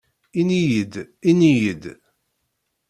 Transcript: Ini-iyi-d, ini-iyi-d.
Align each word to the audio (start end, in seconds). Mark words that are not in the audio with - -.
Ini-iyi-d, 0.39 0.93
ini-iyi-d. 1.29 1.83